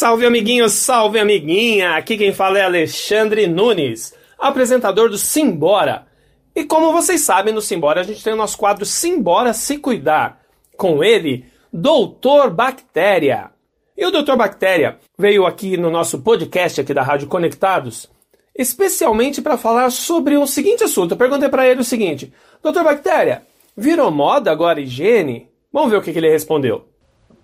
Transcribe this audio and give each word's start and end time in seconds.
Salve 0.00 0.24
amiguinho, 0.24 0.66
salve 0.70 1.18
amiguinha! 1.18 1.94
Aqui 1.94 2.16
quem 2.16 2.32
fala 2.32 2.58
é 2.58 2.62
Alexandre 2.62 3.46
Nunes, 3.46 4.14
apresentador 4.38 5.10
do 5.10 5.18
Simbora. 5.18 6.06
E 6.56 6.64
como 6.64 6.90
vocês 6.90 7.20
sabem, 7.20 7.52
no 7.52 7.60
Simbora 7.60 8.00
a 8.00 8.02
gente 8.02 8.24
tem 8.24 8.32
o 8.32 8.36
nosso 8.36 8.56
quadro 8.56 8.86
Simbora 8.86 9.52
Se 9.52 9.76
Cuidar. 9.76 10.40
Com 10.74 11.04
ele, 11.04 11.44
Doutor 11.70 12.48
Bactéria. 12.48 13.50
E 13.94 14.06
o 14.06 14.10
Doutor 14.10 14.38
Bactéria 14.38 14.96
veio 15.18 15.44
aqui 15.44 15.76
no 15.76 15.90
nosso 15.90 16.20
podcast 16.20 16.80
aqui 16.80 16.94
da 16.94 17.02
Rádio 17.02 17.28
Conectados, 17.28 18.08
especialmente 18.56 19.42
para 19.42 19.58
falar 19.58 19.90
sobre 19.90 20.34
o 20.38 20.46
seguinte 20.46 20.82
assunto. 20.82 21.10
Eu 21.10 21.18
perguntei 21.18 21.50
para 21.50 21.68
ele 21.68 21.82
o 21.82 21.84
seguinte: 21.84 22.32
Doutor 22.62 22.84
Bactéria, 22.84 23.42
virou 23.76 24.10
moda 24.10 24.50
agora 24.50 24.80
higiene? 24.80 25.50
Vamos 25.70 25.90
ver 25.90 25.98
o 25.98 26.02
que, 26.02 26.10
que 26.10 26.18
ele 26.18 26.30
respondeu. 26.30 26.88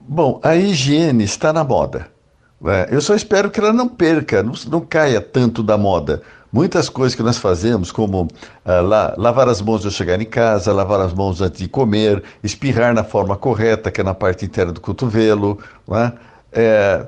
Bom, 0.00 0.40
a 0.42 0.56
higiene 0.56 1.24
está 1.24 1.52
na 1.52 1.62
moda. 1.62 2.15
É, 2.64 2.88
eu 2.90 3.00
só 3.00 3.14
espero 3.14 3.50
que 3.50 3.60
ela 3.60 3.72
não 3.72 3.88
perca, 3.88 4.42
não, 4.42 4.54
não 4.68 4.80
caia 4.80 5.20
tanto 5.20 5.62
da 5.62 5.76
moda. 5.76 6.22
Muitas 6.52 6.88
coisas 6.88 7.14
que 7.14 7.22
nós 7.22 7.36
fazemos, 7.36 7.92
como 7.92 8.28
ah, 8.64 8.80
la, 8.80 9.14
lavar 9.18 9.48
as 9.48 9.60
mãos 9.60 9.84
ao 9.84 9.90
chegar 9.90 10.20
em 10.20 10.24
casa, 10.24 10.72
lavar 10.72 11.00
as 11.00 11.12
mãos 11.12 11.40
antes 11.40 11.60
de 11.60 11.68
comer, 11.68 12.22
espirrar 12.42 12.94
na 12.94 13.04
forma 13.04 13.36
correta, 13.36 13.90
que 13.90 14.00
é 14.00 14.04
na 14.04 14.14
parte 14.14 14.46
interna 14.46 14.72
do 14.72 14.80
cotovelo, 14.80 15.58
não, 15.86 15.96
é? 15.98 17.06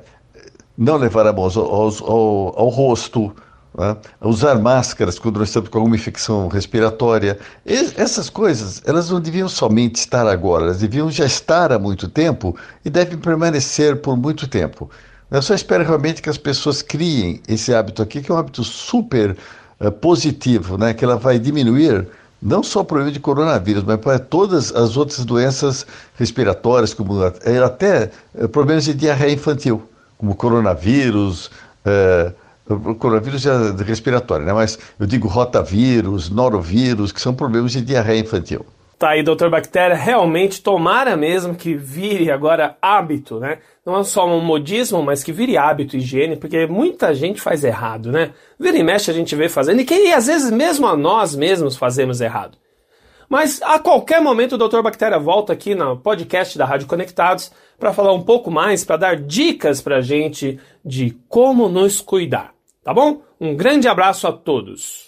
Não 0.76 0.96
levar 0.96 1.26
a 1.26 1.32
mão 1.32 1.44
ao, 1.44 2.10
ao, 2.10 2.60
ao 2.60 2.68
rosto, 2.68 3.34
é? 3.78 3.96
usar 4.20 4.56
máscaras 4.58 5.18
quando 5.18 5.38
nós 5.38 5.48
estamos 5.48 5.68
com 5.68 5.78
alguma 5.78 5.96
infecção 5.96 6.48
respiratória. 6.48 7.38
E, 7.64 7.92
essas 7.96 8.28
coisas, 8.28 8.82
elas 8.84 9.08
não 9.08 9.20
deviam 9.20 9.48
somente 9.48 9.96
estar 9.96 10.26
agora, 10.26 10.64
elas 10.64 10.80
deviam 10.80 11.10
já 11.10 11.24
estar 11.24 11.72
há 11.72 11.78
muito 11.78 12.08
tempo 12.08 12.56
e 12.84 12.90
devem 12.90 13.16
permanecer 13.16 14.00
por 14.00 14.16
muito 14.16 14.46
tempo. 14.48 14.90
Eu 15.30 15.42
só 15.42 15.54
espero 15.54 15.84
realmente 15.84 16.22
que 16.22 16.30
as 16.30 16.38
pessoas 16.38 16.80
criem 16.80 17.42
esse 17.46 17.74
hábito 17.74 18.02
aqui, 18.02 18.22
que 18.22 18.30
é 18.32 18.34
um 18.34 18.38
hábito 18.38 18.64
super 18.64 19.36
uh, 19.78 19.92
positivo, 19.92 20.78
né? 20.78 20.94
que 20.94 21.04
ela 21.04 21.16
vai 21.16 21.38
diminuir 21.38 22.06
não 22.40 22.62
só 22.62 22.80
o 22.80 22.84
problema 22.84 23.12
de 23.12 23.20
coronavírus, 23.20 23.84
mas 23.84 24.00
para 24.00 24.18
todas 24.18 24.74
as 24.74 24.96
outras 24.96 25.24
doenças 25.26 25.86
respiratórias, 26.16 26.94
como 26.94 27.22
até 27.22 28.10
uh, 28.34 28.48
problemas 28.48 28.84
de 28.84 28.94
diarreia 28.94 29.34
infantil, 29.34 29.82
como 30.16 30.34
coronavírus, 30.34 31.50
uh, 31.84 32.94
coronavírus 32.94 33.44
é 33.44 33.82
respiratório, 33.84 34.46
né? 34.46 34.54
mas 34.54 34.78
eu 34.98 35.06
digo 35.06 35.28
rotavírus, 35.28 36.30
norovírus, 36.30 37.12
que 37.12 37.20
são 37.20 37.34
problemas 37.34 37.72
de 37.72 37.82
diarreia 37.82 38.20
infantil. 38.20 38.64
Tá 38.98 39.10
aí, 39.10 39.22
doutor 39.22 39.48
Bactéria, 39.48 39.94
realmente 39.94 40.60
tomara 40.60 41.16
mesmo 41.16 41.54
que 41.54 41.72
vire 41.72 42.32
agora 42.32 42.76
hábito, 42.82 43.38
né? 43.38 43.58
Não 43.86 43.96
é 43.96 44.02
só 44.02 44.26
um 44.26 44.40
modismo, 44.40 45.00
mas 45.04 45.22
que 45.22 45.30
vire 45.30 45.56
hábito 45.56 45.96
higiene, 45.96 46.36
porque 46.36 46.66
muita 46.66 47.14
gente 47.14 47.40
faz 47.40 47.62
errado, 47.62 48.10
né? 48.10 48.32
Vira 48.58 48.76
e 48.76 48.82
mexe 48.82 49.08
a 49.08 49.14
gente 49.14 49.36
vê 49.36 49.48
fazendo, 49.48 49.80
e 49.80 49.84
que 49.84 50.12
às 50.12 50.26
vezes 50.26 50.50
mesmo 50.50 50.84
a 50.84 50.96
nós 50.96 51.36
mesmos 51.36 51.76
fazemos 51.76 52.20
errado. 52.20 52.58
Mas 53.28 53.62
a 53.62 53.78
qualquer 53.78 54.20
momento 54.20 54.56
o 54.56 54.68
Dr. 54.68 54.82
Bactéria 54.82 55.18
volta 55.18 55.52
aqui 55.52 55.76
no 55.76 55.96
podcast 55.96 56.58
da 56.58 56.64
Rádio 56.64 56.88
Conectados 56.88 57.52
para 57.78 57.92
falar 57.92 58.12
um 58.12 58.22
pouco 58.24 58.50
mais, 58.50 58.84
para 58.84 58.96
dar 58.96 59.16
dicas 59.16 59.80
para 59.80 60.00
gente 60.00 60.58
de 60.84 61.16
como 61.28 61.68
nos 61.68 62.00
cuidar, 62.00 62.52
tá 62.82 62.92
bom? 62.92 63.22
Um 63.40 63.54
grande 63.54 63.86
abraço 63.86 64.26
a 64.26 64.32
todos. 64.32 65.07